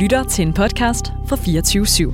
[0.00, 2.12] lytter til en podcast fra 24 /7.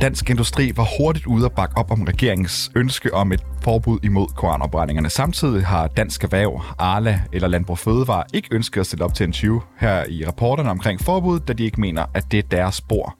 [0.00, 4.26] Dansk Industri var hurtigt ude at bakke op om regeringens ønske om et forbud imod
[4.36, 5.10] koranopbrændingerne.
[5.10, 9.32] Samtidig har Dansk Erhverv, Arla eller Landbrug Fødevare ikke ønsket at stille op til en
[9.32, 13.16] 20 her i rapporterne omkring forbud, da de ikke mener, at det er deres spor.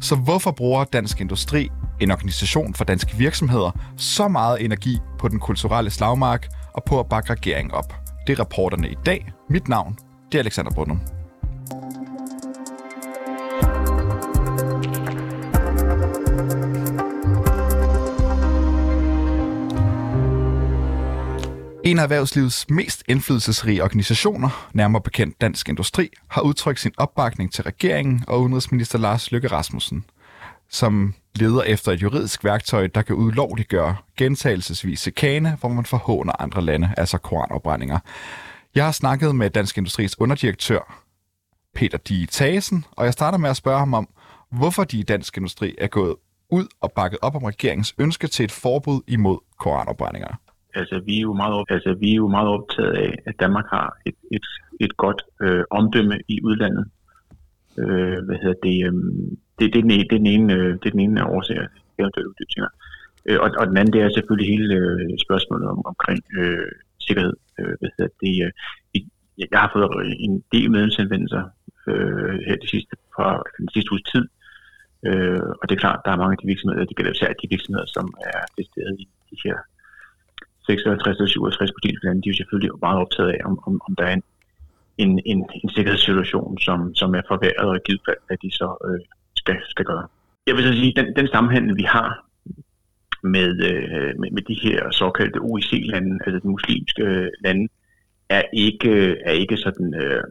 [0.00, 1.70] Så hvorfor bruger Dansk Industri,
[2.00, 7.08] en organisation for danske virksomheder, så meget energi på den kulturelle slagmark og på at
[7.08, 7.94] bakke regeringen op?
[8.26, 9.32] Det er rapporterne i dag.
[9.50, 9.98] Mit navn,
[10.32, 11.00] det er Alexander Brunum.
[21.84, 27.64] En af erhvervslivets mest indflydelsesrige organisationer, nærmere bekendt Dansk Industri, har udtrykt sin opbakning til
[27.64, 30.04] regeringen og udenrigsminister Lars Løkke Rasmussen,
[30.68, 36.62] som leder efter et juridisk værktøj, der kan ulovliggøre gentagelsesvis chikane, hvor man forhåner andre
[36.62, 37.98] lande, altså koranopbrændinger.
[38.74, 41.04] Jeg har snakket med Dansk Industris underdirektør,
[41.74, 42.10] Peter D.
[42.30, 44.08] Thasen, og jeg starter med at spørge ham om,
[44.50, 46.14] hvorfor de i Dansk Industri er gået
[46.50, 50.34] ud og bakket op om regeringens ønske til et forbud imod koranopbrændinger.
[50.74, 53.64] Altså, vi er jo meget, op, altså, vi er jo meget optaget af, at Danmark
[53.70, 54.46] har et, et,
[54.80, 56.84] et godt øh, omdømme i udlandet.
[57.78, 58.86] Øh, hvad hedder det?
[58.86, 58.92] Øh,
[59.58, 61.26] det, det, er den, ene, det, er den ene, øh, det er den ene af
[61.98, 62.70] eventuelle uddybninger.
[63.26, 66.70] Øh, og, og den anden, det er selvfølgelig hele øh, spørgsmålet om, omkring øh,
[67.06, 67.34] sikkerhed.
[67.58, 68.34] Øh, hvad hedder det?
[68.44, 68.52] Øh,
[69.38, 71.42] jeg har fået en del medlemsanvendelser
[71.90, 74.24] øh, her de sidste, par, den sidste uges tid.
[75.08, 77.52] Øh, og det er klart, der er mange af de virksomheder, det gælder især de
[77.54, 79.56] virksomheder, som er testeret i de her
[80.66, 81.70] 56 og 67
[82.04, 84.24] lande, de er jo selvfølgelig meget optaget af, om, om, om der er en,
[84.98, 88.68] en, en, en sikkerhedssituation, som, som er forværret, og i givet fald, at de så
[88.88, 89.00] øh,
[89.44, 90.06] skal, skal gøre.
[90.46, 92.08] Jeg vil så sige, den, den sammenhæng, vi har
[93.22, 97.68] med, øh, med, med de her såkaldte OIC-lande, altså de muslimske øh, lande,
[98.28, 100.22] er ikke, øh, er ikke sådan øh,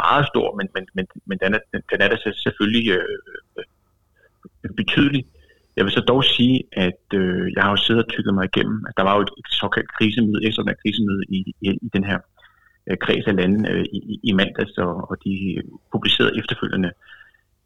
[0.00, 1.58] meget stor, men, men, men, men den, er,
[1.90, 2.16] den, er da
[2.46, 3.18] selvfølgelig øh,
[3.58, 5.24] øh, betydelig.
[5.76, 8.84] Jeg vil så dog sige, at øh, jeg har jo siddet og tykket mig igennem,
[8.88, 12.18] at der var jo et, et såkaldt krisemøde, ekstraordinært krisemøde i, i, i den her
[12.88, 16.90] øh, kreds af lande øh, i, i mandags, og, og de publicerede efterfølgende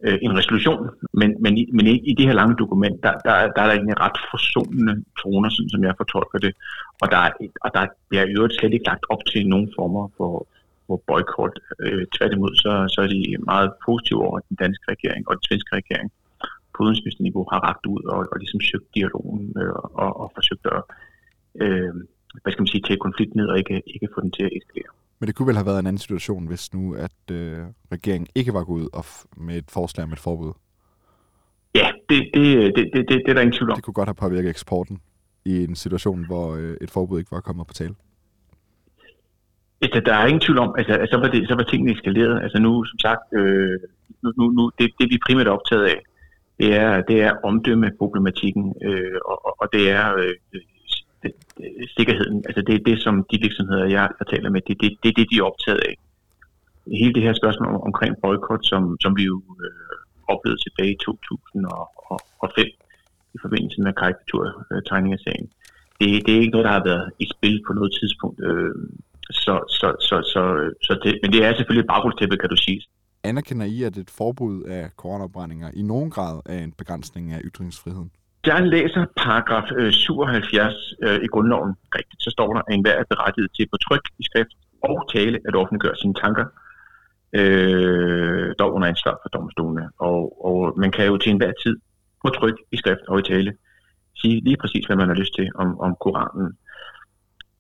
[0.07, 0.81] øh, en resolution.
[1.21, 3.77] Men, men, i, men i, i det her lange dokument, der, der, der er der
[3.81, 6.53] en ret forsonende toner, sådan som jeg fortolker det,
[7.03, 7.31] og der er,
[7.65, 10.47] og der, der er i øvrigt slet ikke lagt op til nogen former for,
[10.87, 11.55] for boykot.
[11.85, 15.77] Øh, tværtimod, så, så er de meget positive over den danske regering og den svenske
[15.77, 16.13] regering
[16.75, 20.83] på udenrigsministerniveau har ragt ud og, og ligesom søgt dialogen øh, og, og forsøgt at
[21.63, 21.95] øh,
[22.43, 24.95] hvad skal man sige, tage konflikten ned og ikke, ikke få den til at eskalere.
[25.25, 27.59] Men det kunne vel have været en anden situation, hvis nu, at øh,
[27.93, 29.05] regeringen ikke var gået ud og
[29.37, 30.53] med et forslag om et forbud?
[31.75, 33.77] Ja, det, det, det, det, det, det er der ingen tvivl om.
[33.77, 35.01] Det kunne godt have påvirket eksporten
[35.45, 37.95] i en situation, hvor øh, et forbud ikke var kommet på tale.
[39.81, 42.43] Altså, der er ingen tvivl om, altså, altså så, var det, så var tingene eskaleret.
[42.43, 43.79] Altså nu, som sagt, øh,
[44.23, 45.99] nu, nu, nu det, det vi primært er optaget af,
[46.59, 50.35] det er, det er omdømmeproblematikken, øh, og, og det er øh,
[51.97, 52.39] sikkerheden.
[52.49, 55.17] Altså det er det, som de virksomheder, jeg, jeg taler med, det er det, det,
[55.17, 55.95] det, de er optaget af.
[57.01, 59.97] Hele det her spørgsmål om, omkring boykot, som, som vi jo øh,
[60.33, 62.67] oplevede tilbage i 2005
[63.35, 65.49] i forbindelse med karikaturtegningersagen,
[66.01, 68.39] det, det er ikke noget, der har været i spil på noget tidspunkt.
[68.49, 68.75] Øh,
[69.31, 70.43] så, så, så, så,
[70.87, 72.81] så det, men det er selvfølgelig et baggrundstæppe, kan du sige.
[73.25, 78.11] Anerkender I, at et forbud af koranopbrændinger i nogen grad er en begrænsning af ytringsfriheden?
[78.47, 83.05] Jeg læser paragraf øh, 77 øh, i grundloven rigtigt, så står der, at enhver er
[83.11, 86.47] berettiget til på tryk i skrift og tale at offentliggøre sine tanker,
[87.33, 89.89] øh, dog under ansvar for domstolene.
[89.99, 91.77] Og, og man kan jo til enhver tid
[92.25, 93.53] på tryk i skrift og i tale
[94.21, 96.59] sige lige præcis, hvad man har lyst til om, om Koranen.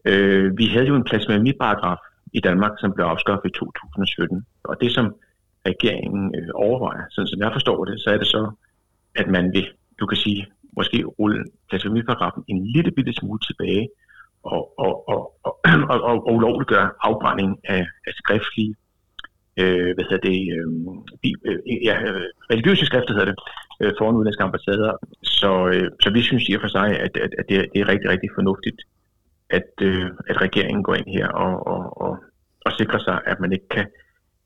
[0.04, 2.02] Øh, vi havde jo en blasfemiparagraf
[2.32, 4.46] i Danmark, som blev afskaffet i 2017.
[4.64, 5.14] Og det, som
[5.66, 8.50] regeringen øh, overvejer, sådan som jeg forstår det, så er det så,
[9.14, 9.66] at man vil,
[10.00, 13.88] du kan sige, måske rulle blasfemiparagrafen en lille bitte smule tilbage
[14.42, 15.52] og, og, og, og,
[15.92, 18.74] og, og, og ulovliggøre afbrænding af, af skriftlige,
[19.56, 20.66] øh, hvad hedder det, øh,
[21.22, 23.38] bi, øh, ja, øh, religiøse skrifter hedder det,
[23.82, 24.92] øh, foran udenlandske ambassader.
[25.22, 27.80] Så, øh, så vi synes i og for sig, at, at, at det, er, det
[27.80, 28.80] er rigtig, rigtig fornuftigt,
[29.50, 32.12] at, øh, at regeringen går ind her og, og, og,
[32.66, 33.86] og sikrer sig, at man ikke kan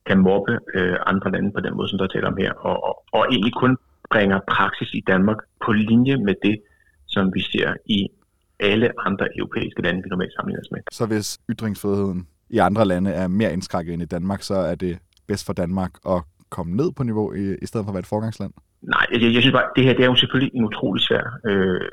[0.09, 2.95] kan mobbe øh, andre lande på den måde, som der taler om her, og, og,
[3.13, 3.77] og egentlig kun
[4.11, 6.57] bringer praksis i Danmark på linje med det,
[7.07, 8.09] som vi ser i
[8.61, 10.81] alle andre europæiske lande, vi normalt sammenligner os med.
[10.93, 14.99] Så hvis ytringsfriheden i andre lande er mere indskrænket end i Danmark, så er det
[15.27, 18.15] bedst for Danmark at komme ned på niveau i, i stedet for at være et
[18.15, 18.53] forgangsland?
[18.83, 21.89] Nej, jeg, jeg synes bare, det her det er jo selvfølgelig en utrolig svær øh,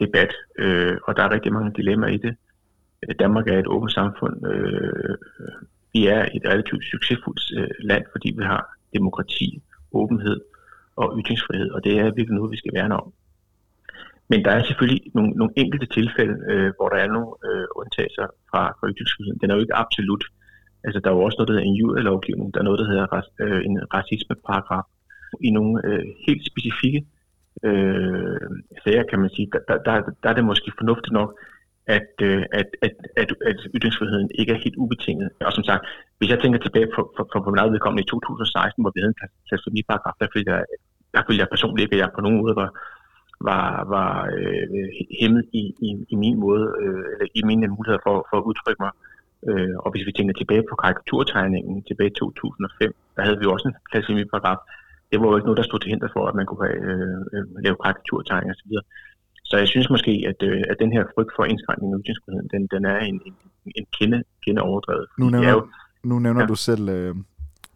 [0.00, 2.36] debat, øh, og der er rigtig mange dilemmaer i det.
[3.18, 4.46] Danmark er et åbent samfund.
[4.46, 5.16] Øh,
[5.92, 9.62] vi er et relativt succesfuldt øh, land, fordi vi har demokrati,
[9.92, 10.40] åbenhed
[11.00, 13.12] og ytringsfrihed, og det er virkelig noget, vi skal værne om.
[14.30, 18.26] Men der er selvfølgelig nogle, nogle enkelte tilfælde, øh, hvor der er nogle øh, undtagelser
[18.50, 19.38] fra, fra ytringsfriheden.
[19.40, 20.24] Den er jo ikke absolut.
[20.84, 22.54] Altså, der er jo også noget, der hedder en judelovgivning.
[22.54, 23.06] Der er noget, der hedder
[23.44, 24.86] øh, en racismeparagraf.
[25.46, 27.00] I nogle øh, helt specifikke
[27.68, 28.40] øh,
[28.82, 31.30] sager, kan man sige, der, der, der, der er det måske fornuftigt nok,
[31.96, 35.28] at, øh, at, at, at, at ytringsfriheden ikke er helt ubetinget.
[35.46, 35.82] Og som sagt,
[36.18, 39.00] hvis jeg tænker tilbage på, på, på, på min eget vedkommende i 2016, hvor vi
[39.00, 40.64] havde en blasfemiparagraf, der fik jeg,
[41.18, 42.70] der følte jeg personligt ikke, at jeg på nogen måde var,
[43.50, 44.88] var, var øh,
[45.20, 48.82] hæmmet i, i, i min måde, øh, eller i mine muligheder for, for at udtrykke
[48.84, 48.92] mig.
[49.48, 53.66] Øh, og hvis vi tænker tilbage på karikaturtegningen tilbage i 2005, der havde vi også
[53.68, 54.60] en blasfemiparagraf.
[55.10, 56.80] Det var jo ikke noget, der stod til hinder for, at man kunne have,
[57.34, 58.72] øh, lave karikaturtegninger osv.
[59.50, 62.62] Så jeg synes måske, at, øh, at den her frygt for indskrænkning af ytringsfriheden, den,
[62.74, 63.34] den er en, en,
[63.78, 65.06] en kende, kende overdrevet.
[65.18, 65.68] Nu nævner, jo,
[66.10, 66.46] nu nævner ja.
[66.46, 67.14] du selv øh,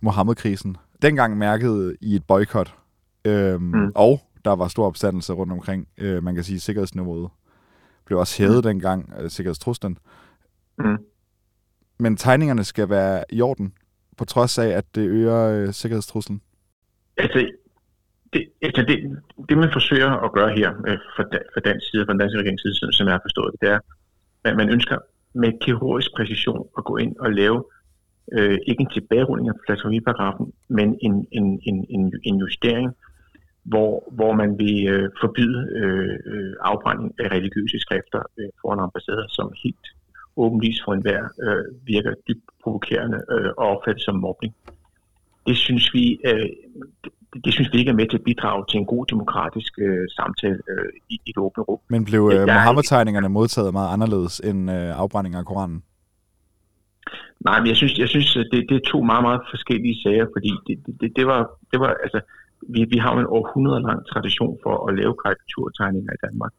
[0.00, 0.76] Mohammed-krisen.
[1.02, 2.74] Dengang mærkede i et boykot,
[3.24, 3.92] øh, mm.
[3.94, 7.30] og der var stor opstandelse rundt omkring, øh, man kan sige, sikkerhedsniveauet
[8.04, 8.62] blev også hævet mm.
[8.62, 9.98] dengang, øh, sikkerhedstruslen.
[10.78, 10.98] Mm.
[11.98, 13.72] Men tegningerne skal være i orden,
[14.16, 16.42] på trods af, at det øger øh, sikkerhedstruslen.
[17.16, 17.50] Altså,
[18.32, 21.22] det, altså det, det, man forsøger at gøre her øh, fra,
[21.54, 23.78] fra dansk side, fra den danske regerings side, som jeg har forstået det, det er,
[24.44, 24.98] at man ønsker
[25.34, 27.64] med kirurgisk præcision at gå ind og lave
[28.32, 32.92] øh, ikke en tilbagerulning af blasfemiparagrafen, men en, en, en, en, en justering,
[33.62, 39.26] hvor, hvor man vil øh, forbyde øh, øh afbrænding af religiøse skrifter øh, foran ambassader,
[39.28, 39.86] som helt
[40.36, 44.54] åbenlyst for enhver øh, virker dybt provokerende øh, og opfattet som mobbning.
[45.46, 46.48] Det synes vi, øh,
[47.04, 47.12] det,
[47.44, 50.60] det synes vi ikke er med til at bidrage til en god demokratisk øh, samtale
[50.70, 51.78] øh, i, i det åbne rum.
[51.88, 55.82] Men blev øh, Mohammed-tegningerne modtaget meget anderledes end øh, afbrænding af Koranen?
[57.40, 60.50] Nej, men jeg synes, jeg synes det, det er to meget, meget forskellige sager, fordi
[60.66, 61.40] det, det, det, det, var,
[61.72, 62.20] det var, altså,
[62.68, 66.52] vi, vi har jo en århundrede lang tradition for at lave karikaturtegninger i Danmark.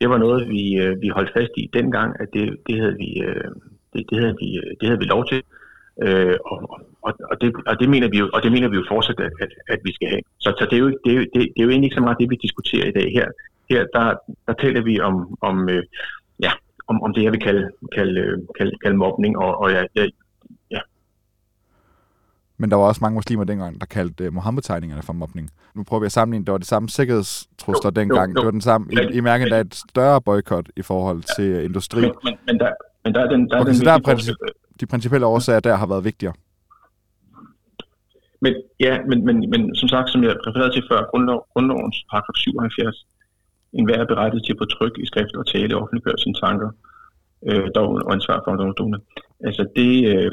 [0.00, 3.20] Det var noget, vi, øh, vi holdt fast i dengang, at det, det, havde vi,
[3.20, 3.50] øh,
[3.92, 5.42] det, det, havde vi, øh, det havde vi lov til.
[6.02, 6.58] Øh, og,
[7.06, 9.32] og, og, det, og, det mener vi jo, og det mener vi jo fortsat, at,
[9.40, 10.22] at, at vi skal have.
[10.38, 12.06] Så, så det, er jo, det, er jo, det, det er jo egentlig ikke så
[12.06, 13.12] meget det, vi diskuterer i dag.
[13.18, 13.26] Her,
[13.70, 14.14] her der,
[14.46, 15.82] der taler vi om, om, øh,
[16.42, 16.52] ja,
[16.86, 20.04] om, om det, jeg vil kalde, kalde, øh, kalde, kalde mobning, og, og jeg, jeg,
[20.04, 20.23] ja.
[22.58, 25.50] Men der var også mange muslimer dengang, der kaldte uh, Mohammed-tegningerne for mobning.
[25.74, 28.30] Nu prøver vi at sammenligne, det var det samme sikkerhedstrusler dengang.
[28.30, 28.40] Jo, jo.
[28.40, 31.64] Det var den samme, I, I mærker, der er et større boykot i forhold til
[31.64, 32.00] industri.
[32.00, 32.72] Men, men, men, der,
[33.04, 34.36] men der er den, der okay, er den der er princip,
[34.80, 36.34] de principielle årsager der har været vigtigere.
[38.40, 42.36] Men ja, men, men, men som sagt, som jeg refererede til før, grundlov, grundlovens paragraf
[42.36, 43.06] 77,
[43.72, 46.70] en er berettet til på tryk i skrift og tale offentliggøre sine tanker,
[47.48, 48.98] øh, dog og ansvar for domstolene.
[49.48, 50.30] Altså det, øh,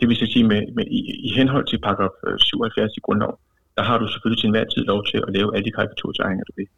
[0.00, 3.32] det vil sige med, med i, i henhold til paragraf 77 øh, i grundlov,
[3.76, 6.52] der har du selvfølgelig til enhver tid lov til at lave alle de karikaturtegninger, du
[6.58, 6.68] vil.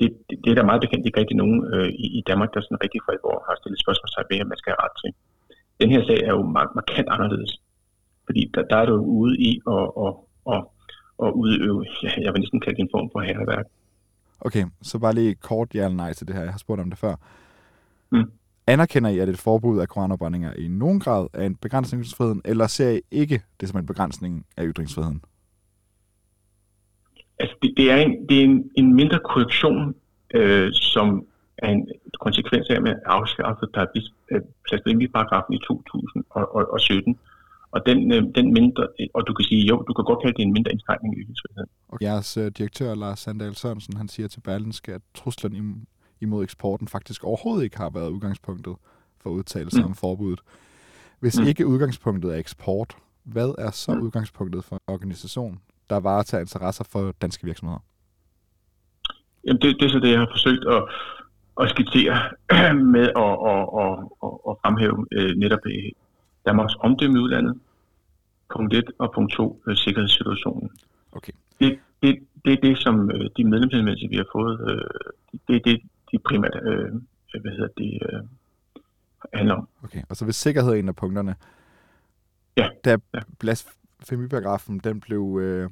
[0.00, 2.60] Det, det, det er der meget bekendt ikke rigtig nogen øh, i, i Danmark, der
[2.60, 5.10] sådan rigtig for alvor har stillet spørgsmålstegn ved, at man skal have ret til.
[5.80, 6.42] Den her sag er jo
[6.78, 7.52] markant anderledes,
[8.26, 10.12] fordi der, der er du ude i at, at,
[10.52, 10.60] at,
[11.24, 13.66] at udøve, ja, jeg vil næsten kalde det en form for herreværk.
[14.40, 16.42] Okay, så bare lige kort ja eller nej til det her.
[16.42, 17.14] Jeg har spurgt om det før.
[18.10, 18.30] Mm.
[18.66, 22.42] Anerkender I, at et forbud af koranopbrændinger i nogen grad er en begrænsning af ytringsfriheden,
[22.44, 25.22] eller ser I ikke det som en begrænsning af ytringsfriheden?
[27.38, 29.94] Altså, det, det er, en, det er en, en mindre korrektion,
[30.34, 31.26] øh, som
[31.58, 31.88] er en
[32.20, 33.70] konsekvens af, at man afskaffede
[34.68, 37.18] blasfemiparagrafen i 2017.
[37.70, 40.42] Og den, øh, den mindre, og du kan sige, jo, du kan godt kalde det
[40.42, 41.70] en mindre indskrænkning i ytringsfriheden.
[41.88, 45.86] Og jeres uh, direktør, Lars Sandal Sørensen, han siger til Berlinske, at truslen
[46.24, 48.74] imod eksporten faktisk overhovedet ikke har været udgangspunktet
[49.20, 49.86] for udtalelser mm.
[49.86, 50.40] om forbuddet.
[51.20, 51.46] Hvis mm.
[51.46, 54.00] ikke udgangspunktet er eksport, hvad er så mm.
[54.00, 57.80] udgangspunktet for en organisation, der varetager interesser for danske virksomheder?
[59.44, 60.82] Jamen det, det er så det, jeg har forsøgt at,
[61.60, 62.16] at skitsere
[62.94, 63.92] med at, at, at,
[64.24, 65.90] at, at fremhæve øh, netop øh,
[66.46, 67.58] Danmarks omdømme i udlandet,
[68.54, 70.70] punkt 1, og punkt 2, øh, sikkerhedssituationen.
[71.12, 71.32] Okay.
[71.60, 75.12] Det, det, det er det, som øh, de medlemsindmeldelser, vi har fået, øh,
[75.48, 75.80] det det,
[76.14, 76.92] de primært øh,
[77.42, 78.22] hvad hedder det, øh,
[79.34, 79.68] handler om.
[79.84, 81.34] Okay, og så hvis sikkerhed er en af punkterne,
[82.56, 82.68] ja.
[82.84, 83.20] da ja.
[83.38, 85.70] blasfemiparagrafen den blev øh,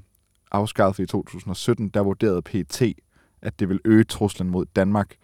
[0.52, 2.82] afskaffet i 2017, der vurderede PT,
[3.42, 5.14] at det vil øge truslen mod Danmark.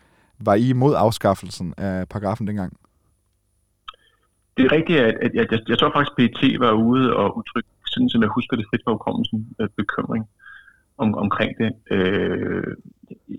[0.40, 2.76] Var I imod afskaffelsen af paragrafen dengang?
[4.56, 7.38] Det er rigtigt, at, at jeg, jeg, jeg tror faktisk, at PT var ude og
[7.38, 10.28] udtrykke, sådan som jeg husker det frit hukommelsen, øh, bekymring
[10.98, 11.70] om, omkring det.
[11.90, 12.76] Øh,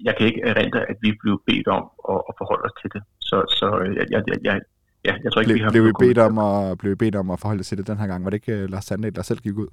[0.03, 3.01] jeg kan ikke erindre, at vi blev bedt om at, at forholde os til det.
[3.19, 4.61] Så, så jeg, jeg, jeg,
[5.05, 5.71] ja, jeg tror ikke, Ble, vi har...
[5.71, 8.07] blev, vi bedt om at, blev bedt om at forholde os til det den her
[8.07, 8.23] gang?
[8.23, 9.67] Var det ikke uh, Lars Sandel, der selv gik ud?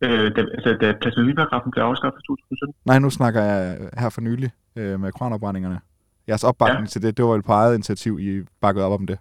[0.00, 4.20] Øh, da, altså, da blasfemiparagrafen blev afskaffet i 2017, Nej, nu snakker jeg her for
[4.20, 5.80] nylig øh, med koranopbrændingerne.
[6.28, 6.82] Jeres opbakning.
[6.82, 6.86] Ja.
[6.86, 9.18] til det, det var vel på eget initiativ, I bakkede op om det.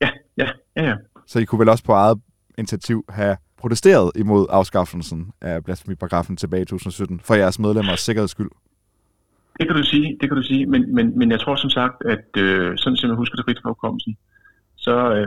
[0.00, 0.94] ja, ja, ja, ja.
[1.26, 2.20] Så I kunne vel også på eget
[2.58, 8.50] initiativ have protesteret imod afskaffelsen af blasfemiparagrafen tilbage i 2017, for jeres medlemmers sikkerheds skyld.
[9.58, 12.02] Det kan du sige, det kan du sige, men, men, men jeg tror som sagt,
[12.04, 14.16] at øh, sådan som jeg husker det frit fra hukommelsen,
[14.76, 15.26] så øh,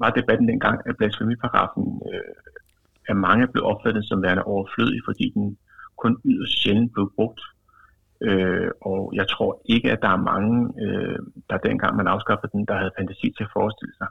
[0.00, 2.20] var debatten dengang, at blasfemiparagrafen øh,
[3.08, 5.58] af mange blev opfattet som værende overflødig, fordi den
[6.02, 7.40] kun yderst sjældent blev brugt.
[8.28, 11.18] Øh, og jeg tror ikke, at der er mange, øh,
[11.50, 14.08] der dengang man afskaffede den, der havde fantasi til at forestille sig,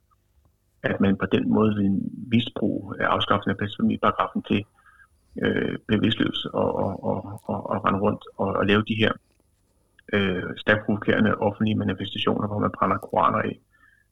[0.83, 1.99] at man på den måde ville
[2.31, 4.65] misbruge afskaffelsen af blasfemiparagrafen til
[5.43, 9.11] øh, bevidstløs og, og, og, og, og rende rundt og, og lave de her
[10.13, 13.59] øh, stærkt provokerende offentlige manifestationer, hvor man brænder koraner af.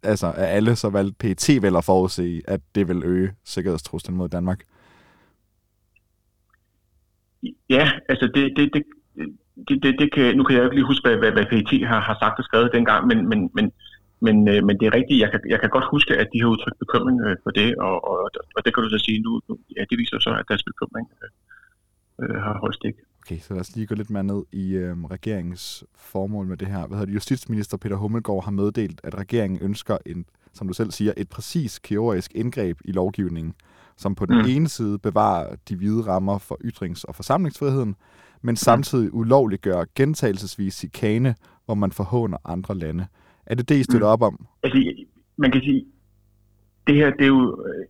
[0.03, 4.29] Altså, er alle så valgt PET vel at forudse, at det vil øge sikkerhedstruslen mod
[4.29, 4.63] Danmark?
[7.69, 8.83] Ja, altså det, det, det,
[9.67, 12.00] det, det, det kan, nu kan jeg ikke lige huske, hvad, hvad, hvad PET har,
[12.00, 13.71] har sagt og skrevet dengang, men, men, men,
[14.19, 16.47] men, øh, men det er rigtigt, jeg kan, jeg kan godt huske, at de har
[16.47, 18.19] udtrykt bekymring øh, for det, og, og,
[18.55, 21.07] og det kan du så sige nu, nu ja, det viser så, at deres bekymring
[21.21, 21.29] øh,
[22.21, 22.95] øh, har holdt stik.
[23.24, 26.67] Okay, så lad os lige gå lidt mere ned i øh, regeringens formål med det
[26.67, 26.88] her.
[26.88, 27.13] Hvad hedder det?
[27.13, 31.79] Justitsminister Peter Hummelgaard har meddelt, at regeringen ønsker en, som du selv siger, et præcis
[31.79, 33.53] kirurgisk indgreb i lovgivningen,
[33.97, 34.41] som på den mm.
[34.41, 34.50] Mm.
[34.50, 37.95] ene side bevarer de hvide rammer for ytrings- og forsamlingsfriheden,
[38.41, 43.07] men samtidig ulovliggør gentagelsesvis chikane, hvor man forhåner andre lande.
[43.50, 44.13] Er det det, I støtter Mm.
[44.13, 44.36] op om?
[44.63, 44.80] Altså,
[45.38, 45.86] man kan sige,
[46.88, 47.86] det her det er jo øh,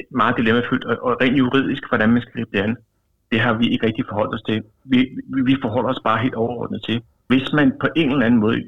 [0.00, 2.76] et meget dilemmafyldt, og, og rent juridisk, hvordan man skal gribe det an,
[3.32, 4.62] det har vi ikke rigtig forholdt os til.
[4.84, 4.98] Vi,
[5.48, 7.02] vi, forholder os bare helt overordnet til.
[7.26, 8.58] Hvis man på en eller anden måde,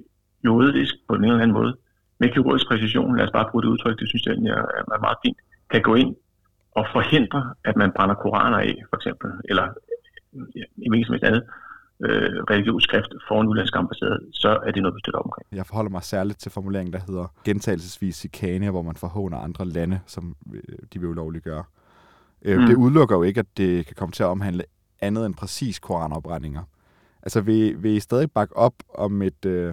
[0.45, 1.77] juridisk på en eller anden måde,
[2.21, 4.63] med kirurgisk præcision, lad os bare bruge det udtryk, det synes jeg er,
[4.97, 5.39] er meget fint,
[5.71, 6.17] kan gå ind
[6.73, 9.67] og forhindre, at man brænder koraner af, for eksempel, eller
[10.85, 11.43] i hvilket som helst andet
[12.01, 15.47] øh, religiøs skrift for en udlandsk ambassade, så er det noget, vi støtter omkring.
[15.53, 20.01] Jeg forholder mig særligt til formuleringen, der hedder gentagelsesvis chikane, hvor man forhåner andre lande,
[20.07, 20.61] som øh,
[20.93, 21.65] de vil ulovligt gøre.
[22.45, 22.67] Øh, Mm.
[22.67, 24.65] Det udelukker jo ikke, at det kan komme til at omhandle
[25.01, 26.63] andet end præcis koranopbrændinger.
[27.23, 29.73] Altså vil, vil I stadig bakke op om et øh,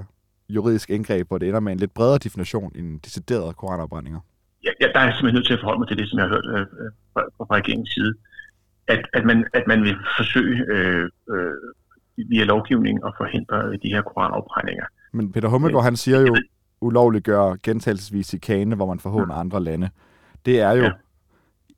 [0.49, 4.19] juridisk indgreb, hvor det ender med en lidt bredere definition end deciderede koranopbrændinger?
[4.63, 6.25] ja, ja, der er jeg simpelthen nødt til at forholde mig til det, som jeg
[6.27, 8.13] har hørt øh, øh, fra, fra regeringens side.
[8.87, 11.53] At, at, man, at man vil forsøge øh, øh,
[12.29, 14.85] via lovgivning at forhindre de her koranopbrændinger.
[15.13, 16.35] Men Peter Hummelgaard, han siger jo,
[16.81, 19.89] ulovliggør gentagelsesvis chikane, hvor man forhåner andre lande.
[20.45, 20.91] Det er jo Ja.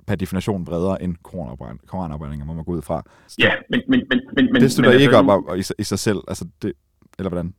[0.08, 1.16] per definition bredere end
[1.88, 3.04] koranopbrændinger, må man gå ud fra.
[3.40, 3.82] Ja, men...
[3.88, 6.20] men, men, men men det støtter men, ikke op altså, om i, i sig selv,
[6.28, 6.74] altså det,
[7.20, 7.54] eller hvordan?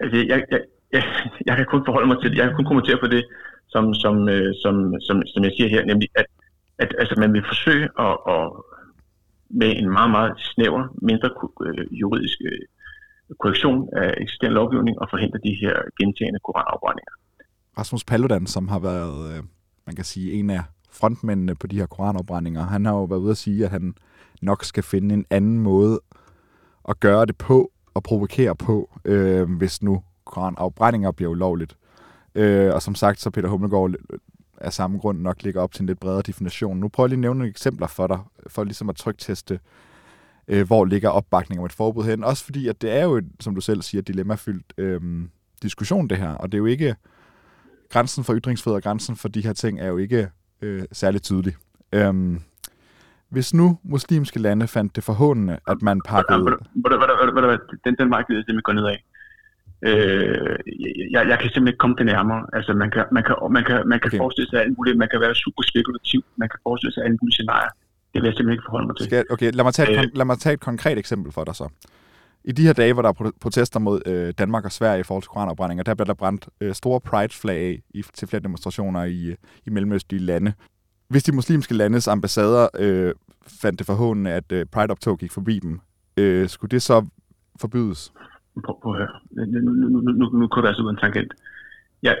[0.00, 0.60] Altså, jeg, jeg,
[0.92, 1.02] jeg,
[1.46, 2.36] jeg kan kun forholde mig til det.
[2.38, 3.24] Jeg kan kun kommentere på det,
[3.68, 6.26] som, som, øh, som, som, som jeg siger her, nemlig at,
[6.78, 8.44] at altså, man vil forsøge at, at
[9.50, 11.30] med en meget, meget snæver, mindre
[11.66, 12.60] øh, juridisk øh,
[13.40, 17.12] korrektion af eksisterende lovgivning og forhindre de her gentagende koranafbrændinger.
[17.78, 19.42] Rasmus Paludan, som har været, øh,
[19.86, 23.30] man kan sige, en af frontmændene på de her koranafbrændinger, han har jo været ude
[23.30, 23.94] at sige, at han
[24.42, 26.00] nok skal finde en anden måde
[26.88, 31.76] at gøre det på og provokere på, øh, hvis nu koranafbrændinger bliver ulovligt.
[32.34, 33.94] Øh, og som sagt, så Peter Hummelgaard
[34.60, 36.80] af samme grund nok ligger op til en lidt bredere definition.
[36.80, 39.60] Nu prøver jeg lige at nævne nogle eksempler for dig, for ligesom at trykteste,
[40.48, 42.24] øh, hvor ligger opbakning om et forbud hen.
[42.24, 45.00] Også fordi, at det er jo, et, som du selv siger, dilemmafyldt øh,
[45.62, 46.94] diskussion det her, og det er jo ikke
[47.90, 50.28] grænsen for ytringsfrihed og grænsen for de her ting er jo ikke
[50.62, 51.54] øh, særlig tydelig.
[51.92, 52.40] Øhm,
[53.28, 56.38] hvis nu muslimske lande fandt det forhåndende, at man pakkede...
[57.84, 59.04] Den, den vej gider jeg simpelthen gå ned af.
[59.90, 60.56] Øh,
[61.14, 62.40] jeg, jeg kan simpelthen ikke komme det nærmere.
[62.52, 64.18] Altså, man kan, man kan, man kan, man kan Okay.
[64.22, 64.96] forestille sig alt muligt.
[65.02, 66.20] Man kan være super spekulativ.
[66.36, 67.70] Man kan forestille sig alle mulige scenarier.
[68.12, 69.06] Det vil jeg simpelthen ikke forholde mig til.
[69.06, 70.04] Skal, okay, lad mig, tage et, Øh.
[70.14, 71.68] lad mig tage et konkret eksempel for dig så.
[72.44, 75.02] I de her dage, hvor der er pro- protester mod øh, Danmark og Sverige i
[75.02, 79.04] forhold til koranopbrændinger, der bliver der brændt øh, store pride-flag af i, til flere demonstrationer
[79.04, 79.34] i,
[79.66, 80.52] i mellemøstlige lande.
[81.08, 83.12] Hvis de muslimske landes ambassader øh,
[83.62, 85.80] fandt det forhåndende, at øh, pride-optog gik forbi dem,
[86.16, 87.06] øh, skulle det så
[87.60, 88.12] forbydes?
[88.64, 89.14] Prøv, prøv at høre.
[89.30, 91.32] Nu, nu, nu, nu, nu, kunne der altså ud en tangent.
[92.02, 92.16] Jeg,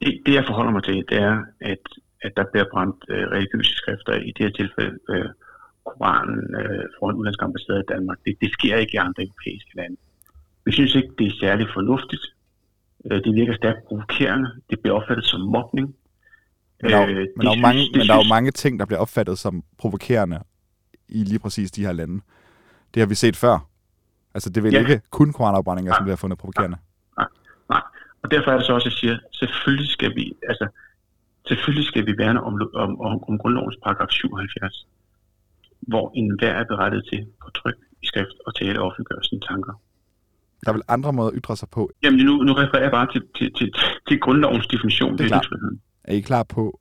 [0.00, 1.78] det, det, jeg forholder mig til, det er, at,
[2.22, 5.28] at der bliver brændt øh, religiøse skrifter, i det her tilfælde øh,
[5.86, 8.18] Koranen øh, for en udlandsk ambassade i Danmark.
[8.26, 9.96] Det, det sker ikke i andre europæiske lande.
[10.64, 12.24] Vi synes ikke, det er særlig fornuftigt.
[13.10, 14.50] Øh, det virker stærkt provokerende.
[14.70, 15.94] Det bliver opfattet som mobning.
[16.82, 18.28] Men der, er Øh, men det der, jo synes- mange, det men der er jo
[18.28, 20.40] mange ting, der bliver opfattet som provokerende
[21.08, 22.20] i lige præcis de her lande.
[22.94, 23.68] Det har vi set før.
[24.34, 24.80] Altså, det er vel Ja.
[24.80, 26.04] ikke kun koranafbrændinger, som Nej.
[26.06, 26.76] bliver fundet provokerende.
[27.70, 27.82] Nej,
[28.22, 30.66] og derfor er det så også, at jeg siger, selvfølgelig skal vi, altså,
[31.48, 34.86] selvfølgelig skal vi værne om, om, om, om grundlovens paragraf 77,
[35.80, 39.72] hvor enhver er berettet til på tryk, i skrift og tale og offentliggøre sine tanker.
[40.64, 41.90] Der er vel andre måder at ytre sig på.
[42.02, 43.72] Jamen nu, nu refererer jeg bare til, til, til,
[44.08, 45.80] til grundlovens definition Det er af ytringsfriheden.
[46.04, 46.80] Er I klar på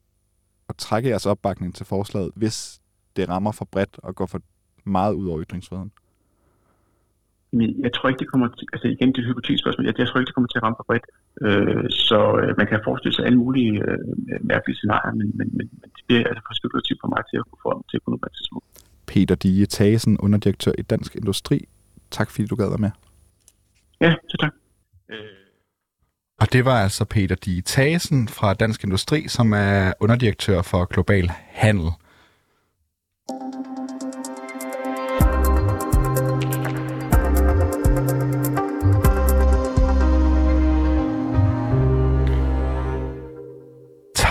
[0.70, 2.81] at trække jeres opbakning til forslaget, hvis
[3.15, 4.41] det rammer for bredt og går for
[4.84, 5.91] meget ud over ytringsfriheden?
[7.58, 10.00] Men jeg tror ikke, det kommer til, altså igen, det er et hypotetisk spørgsmål, jeg,
[10.00, 11.05] jeg tror ikke, det kommer til at ramme for bredt.
[11.46, 13.98] Øh, så øh, man kan forestille sig alle mulige øh,
[14.51, 17.46] mærkelige scenarier, men, men, men, men det bliver altså for spekulativt for mig til at
[17.48, 18.65] kunne få til på nuværende tidspunkt.
[19.12, 21.58] Peter Die Tagesen, underdirektør i Dansk Industri.
[22.12, 22.91] Tak fordi du gad være med.
[24.01, 24.53] Ja, så tak.
[25.12, 25.17] Øh,
[26.41, 31.27] Og det var altså Peter Die Thasen fra Dansk Industri, som er underdirektør for Global
[31.63, 31.89] Handel.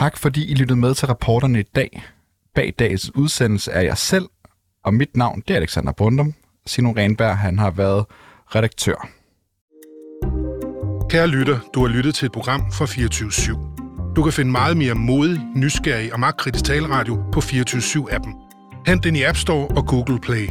[0.00, 2.02] Tak fordi I lyttede med til rapporterne i dag.
[2.54, 4.28] Bag dagens udsendelse er jeg selv,
[4.84, 6.34] og mit navn det er Alexander Brundum.
[6.66, 8.04] Sino Renberg, han har været
[8.46, 9.08] redaktør.
[11.10, 14.12] Kære lytter, du har lyttet til et program fra 24 /7.
[14.16, 18.34] Du kan finde meget mere modig, nysgerrig og magtkritisk taleradio på 24 7 appen
[18.86, 20.48] Hent den i App Store og Google Play.